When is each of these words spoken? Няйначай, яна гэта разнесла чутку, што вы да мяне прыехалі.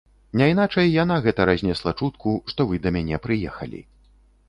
Няйначай, 0.39 0.87
яна 1.03 1.17
гэта 1.27 1.47
разнесла 1.51 1.95
чутку, 2.01 2.35
што 2.53 2.69
вы 2.73 2.83
да 2.87 2.97
мяне 2.99 3.25
прыехалі. 3.27 3.89